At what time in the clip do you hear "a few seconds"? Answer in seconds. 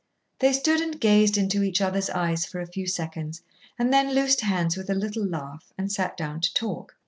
2.55-3.43